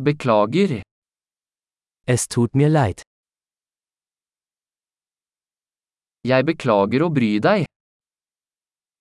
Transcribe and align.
Beklager. 0.00 0.82
Es 2.06 2.28
tut 2.28 2.54
mir 2.54 2.68
leid. 2.68 3.02
Jeg 6.22 6.46
beklager 6.46 7.02
å 7.02 7.08
bry 7.10 7.40
deg. 7.42 7.64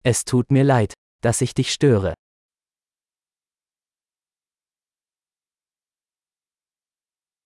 Es 0.01 0.23
tut 0.25 0.49
mir 0.49 0.65
leid, 0.65 0.95
dass 1.21 1.41
ich 1.45 1.53
dich 1.53 1.69
störe. 1.69 2.15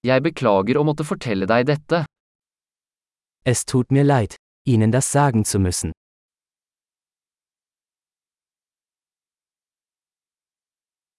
Jeg 0.07 0.23
beklager 0.23 0.79
å 0.79 0.85
måtte 0.87 1.03
fortelle 1.03 1.43
deg 1.43 1.67
dette. 1.73 2.05
Es 3.43 3.65
tut 3.65 3.91
mir 3.91 4.07
leid, 4.07 4.39
Ihnen 4.63 4.95
das 4.95 5.11
sagen 5.11 5.43
zu 5.43 5.59
müssen. 5.59 5.91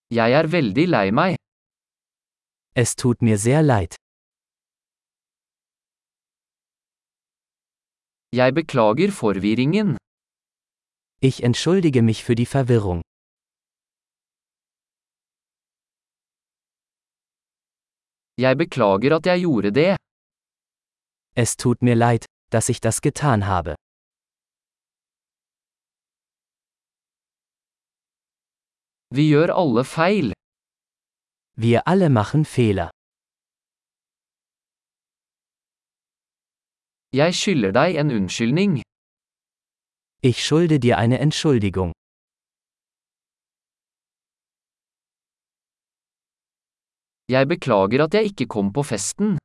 Jeg 0.08 0.32
er 0.32 0.48
veldig 0.48 0.88
lei 0.88 1.06
meg. 1.12 1.41
Es 2.74 2.96
tut 2.96 3.20
mir 3.20 3.36
sehr 3.36 3.62
leid. 3.62 3.96
Jeg 8.34 8.54
beklager 8.54 9.12
forvirringen. 9.12 9.98
Ich 11.20 11.42
entschuldige 11.42 12.00
mich 12.02 12.24
für 12.24 12.34
die 12.34 12.46
Verwirrung. 12.46 13.02
Jeg 18.38 18.56
beklager 18.56 19.16
at 19.16 19.26
jeg 19.26 19.40
gjorde 19.40 19.70
det. 19.70 19.96
Es 21.36 21.56
tut 21.56 21.82
mir 21.82 21.94
leid, 21.94 22.24
dass 22.50 22.70
ich 22.70 22.80
das 22.80 23.02
getan 23.02 23.46
habe. 23.46 23.74
Vi 29.10 29.28
gjør 29.28 29.52
alle 29.52 29.84
feil. 29.84 30.32
Wir 31.56 31.86
alle 31.86 32.08
machen 32.08 32.44
Fehler. 32.44 32.90
Jeg 37.12 37.34
skylder 37.34 37.72
deg 37.72 37.96
en 38.00 38.10
unnskyldning. 38.10 38.82
Ich 40.22 40.38
schulde 40.46 40.78
dir 40.80 40.96
eine 40.96 41.18
Entschuldigung. 41.18 41.92
Jeg 47.28 47.48
beklager 47.48 48.04
at 48.04 48.14
jeg 48.14 48.24
ikke 48.30 48.46
kom 48.46 48.72
på 48.72 48.82
festen. 48.82 49.38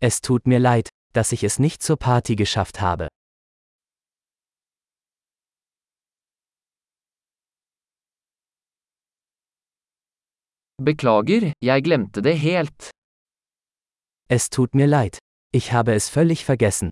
Es 0.00 0.20
tut 0.20 0.46
mir 0.46 0.58
leid, 0.58 0.88
dass 1.14 1.32
ich 1.32 1.42
es 1.42 1.58
nicht 1.58 1.82
zur 1.82 1.96
Party 1.96 2.34
geschafft 2.36 2.80
habe. 2.80 3.08
Beklager, 10.84 11.52
jeg 11.62 11.82
glemte 11.84 12.20
det 12.20 12.38
helt. 12.38 12.90
Es 14.28 14.50
tut 14.50 14.74
mir 14.74 14.86
leid. 14.86 15.16
Ich 15.52 15.72
habe 15.72 15.94
es 15.94 16.10
völlig 16.10 16.44
vergessen. 16.44 16.90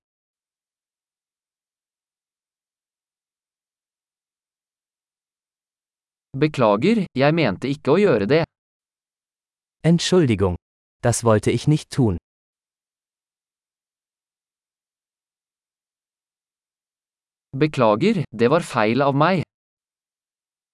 Beklager, 6.33 7.05
jeg 7.15 7.35
mente 7.35 7.69
ikke 7.69 7.93
å 7.93 7.99
gjøre 8.01 8.27
det. 8.27 8.45
Entschuldigung. 9.85 10.57
Das 11.03 11.23
wollte 11.23 11.51
ich 11.51 11.69
nicht 11.69 11.91
tun. 11.91 12.17
Beklager, 17.53 18.25
det 18.33 18.49
var 18.51 18.65
feil 18.65 19.03
av 19.03 19.15
meg. 19.15 19.45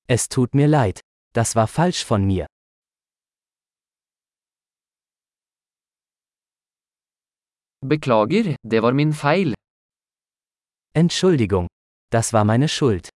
Es 0.07 0.29
tut 0.29 0.55
mir 0.55 0.69
leid. 0.69 1.01
Das 1.35 1.57
war 1.57 1.67
falsch 1.67 2.05
von 2.07 2.25
mir. 2.25 2.47
Beklager, 7.89 8.57
det 8.71 8.83
var 8.83 8.93
min 8.93 9.13
feil. 9.15 9.55
Entschuldigung. 10.95 11.67
Das 12.13 12.33
war 12.33 12.45
meine 12.45 12.69
Schuld. 12.69 13.09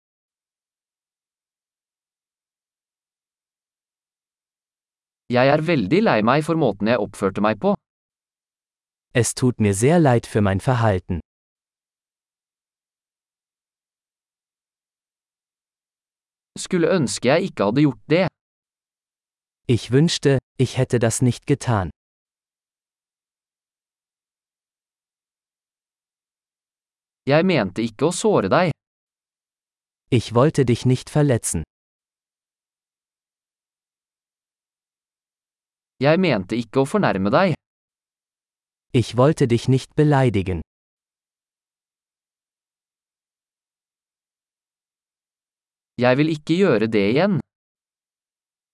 Jeg 5.29 5.49
er 5.49 5.61
veldig 5.67 6.01
lei 6.03 6.23
meg 6.23 6.45
for 6.47 6.57
måten 6.57 6.89
jeg 6.89 6.99
oppførte 7.07 7.41
meg 7.45 7.61
på. 7.61 7.75
Es 9.15 9.35
tut 9.35 9.61
mir 9.61 9.75
sehr 9.75 9.99
leid 9.99 10.27
für 10.27 10.41
mein 10.41 10.61
Verhalten. 10.61 11.21
Skulle 16.57 16.89
ønske 16.97 17.29
jeg 17.29 17.43
ikke 17.51 17.65
hadde 17.65 17.81
gjort 17.81 18.03
det. 18.15 18.27
Ich 19.69 19.93
wünschte, 19.93 20.39
ich 20.59 20.79
hätte 20.79 20.99
das 20.99 21.21
nicht 21.23 21.47
getan. 21.47 21.91
Jeg 27.25 27.47
mente 27.49 27.81
ikke 27.81 28.11
å 28.11 28.13
såre 28.13 28.51
deg. 28.53 28.71
Ich 30.13 30.35
wollte 30.37 30.65
dich 30.69 30.85
nicht 30.85 31.09
verletzen. 31.09 31.63
Jeg 36.05 36.21
mente 36.21 36.59
ikke 36.61 36.83
å 36.83 36.89
fornærme 36.91 37.33
deg. 37.33 37.55
Ich 38.93 39.17
wollte 39.17 39.49
dich 39.49 39.69
nicht 39.73 39.95
beleidigen. 39.97 40.61
Jeg 45.97 46.19
vil 46.21 46.29
ikke 46.37 46.59
gjøre 46.61 46.91
det 46.93 47.07
igjen. 47.15 47.41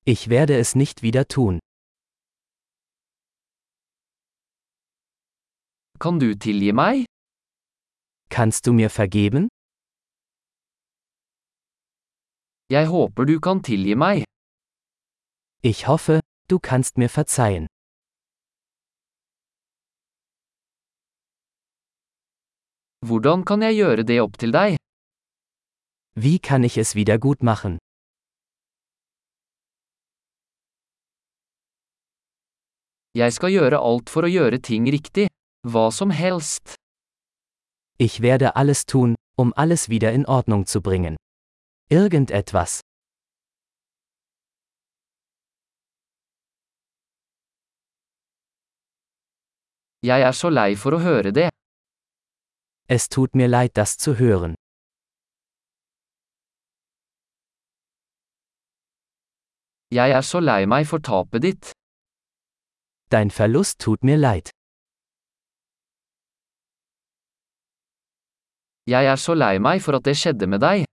Ich 0.07 0.27
werde 0.29 0.59
es 0.59 0.75
nicht 0.75 1.03
wieder 1.07 1.25
tun. 1.29 1.63
Kan 6.01 6.19
du 6.19 6.35
tilgi 6.35 6.73
meg? 6.75 7.07
Kannst 8.31 8.67
du 8.67 8.73
mir 8.73 8.91
vergeben? 8.91 9.49
Jeg 12.71 12.87
håper 12.87 13.27
du 13.27 13.41
kan 13.41 13.61
tilgi 13.63 13.95
meg. 13.97 14.25
Ich 15.63 15.89
hoffe, 15.89 16.21
du 16.49 16.59
kannst 16.59 16.97
mir 16.97 17.09
verzeihen. 17.09 17.67
Hvordan 23.07 23.45
kan 23.45 23.63
jeg 23.67 23.75
gjøre 23.81 24.07
det 24.07 24.21
opp 24.23 24.39
til 24.39 24.53
deg? 24.55 24.79
Wie 26.15 26.39
kann 26.39 26.65
ich 26.65 26.79
es 26.79 26.95
wieder 26.95 27.19
gut 27.19 27.43
machen? 27.43 27.79
Jeg 33.19 33.33
skal 33.35 33.51
gjøre 33.51 33.83
alt 33.83 34.13
for 34.15 34.23
å 34.23 34.31
gjøre 34.31 34.63
ting 34.63 34.87
riktig. 34.87 35.27
Hva 35.67 35.91
som 35.91 36.15
helst. 36.15 36.80
Ich 38.03 38.23
werde 38.23 38.57
alles 38.57 38.87
tun, 38.87 39.15
um 39.37 39.53
alles 39.53 39.91
wieder 39.91 40.11
in 40.11 40.25
Ordnung 40.25 40.65
zu 40.65 40.81
bringen. 40.81 41.17
Irgendetwas. 41.91 42.81
Jeg 50.03 50.23
er 50.23 50.33
så 50.33 50.49
lei 50.49 50.77
for 50.77 50.97
å 50.97 51.01
høre 51.05 51.33
det. 51.39 51.51
Es 52.89 53.11
tut 53.11 53.35
mir 53.35 53.49
leid, 53.49 53.77
das 53.77 53.99
zu 53.99 54.17
hören. 54.17 54.55
Jeg 59.93 60.11
er 60.17 60.23
så 60.23 60.41
lei 60.41 60.65
meg 60.65 60.89
for 60.89 61.05
tapet 61.11 61.43
ditt. 61.43 61.73
Dein 63.13 63.31
Verlust 63.31 63.79
tut 63.85 64.03
mir 64.03 64.17
leid. 64.17 64.49
Jeg 68.87 69.07
er 69.07 69.17
så 69.17 69.35
lei 69.35 69.59
meg 69.59 69.83
for 69.85 69.97
at 69.99 70.05
det 70.05 70.17
skjedde 70.17 70.47
med 70.47 70.61
deg. 70.65 70.87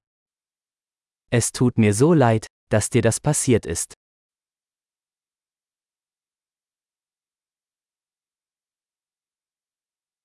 Es 1.32 1.52
tut 1.52 1.78
mir 1.78 1.94
so 1.94 2.14
leid, 2.14 2.46
dass 2.72 2.90
dir 2.90 3.02
das 3.02 3.20
passiert 3.20 3.66
ist. 3.66 3.94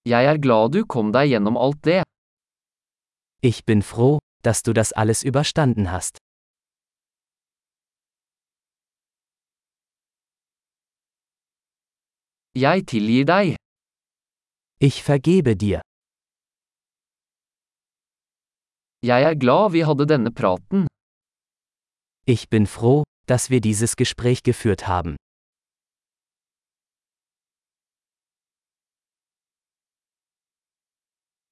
Jeg 0.05 0.26
er 0.26 0.38
glad 0.44 0.73
du 0.75 0.82
kom 0.85 1.12
deg 1.14 1.31
gjennom 1.31 1.56
alt 1.56 1.85
det. 1.87 2.03
Ich 3.43 3.65
bin 3.65 3.82
froh, 3.82 4.19
dass 4.43 4.62
du 4.62 4.73
das 4.73 4.93
alles 4.93 5.23
überstanden 5.23 5.91
hast. 5.93 6.19
Jeg 12.55 12.87
tilgir 12.87 13.25
deg. 13.25 13.56
Ich 14.81 15.03
vergebe 15.03 15.56
dir. 15.56 15.81
Jeg 19.04 19.22
er 19.22 19.34
glad 19.34 19.72
vi 19.72 19.82
hadde 19.82 20.06
denne 20.06 20.31
praten. 20.31 20.87
Ich 22.25 22.49
bin 22.49 22.69
froh, 22.69 23.02
dass 23.26 23.50
wir 23.50 23.60
dieses 23.60 23.96
Gespräch 23.96 24.44
geführt 24.44 24.87
haben. 24.87 25.16